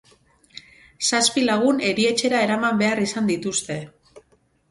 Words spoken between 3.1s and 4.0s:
dituzte.